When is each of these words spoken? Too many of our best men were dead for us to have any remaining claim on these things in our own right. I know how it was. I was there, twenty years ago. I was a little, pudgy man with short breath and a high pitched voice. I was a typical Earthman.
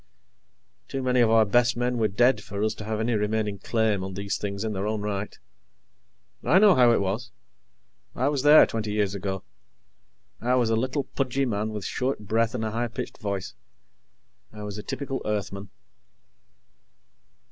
Too 0.87 1.03
many 1.03 1.21
of 1.21 1.29
our 1.29 1.45
best 1.45 1.77
men 1.77 1.99
were 1.99 2.07
dead 2.07 2.41
for 2.43 2.63
us 2.63 2.73
to 2.73 2.83
have 2.85 2.99
any 2.99 3.13
remaining 3.13 3.59
claim 3.59 4.03
on 4.03 4.15
these 4.15 4.35
things 4.35 4.63
in 4.63 4.75
our 4.75 4.87
own 4.87 5.01
right. 5.01 5.37
I 6.43 6.57
know 6.57 6.73
how 6.73 6.91
it 6.91 7.01
was. 7.01 7.29
I 8.15 8.27
was 8.27 8.41
there, 8.41 8.65
twenty 8.65 8.93
years 8.93 9.13
ago. 9.13 9.43
I 10.39 10.55
was 10.55 10.71
a 10.71 10.75
little, 10.75 11.03
pudgy 11.03 11.45
man 11.45 11.69
with 11.69 11.85
short 11.85 12.21
breath 12.21 12.55
and 12.55 12.65
a 12.65 12.71
high 12.71 12.87
pitched 12.87 13.19
voice. 13.19 13.53
I 14.51 14.63
was 14.63 14.79
a 14.79 14.83
typical 14.83 15.21
Earthman. 15.23 15.69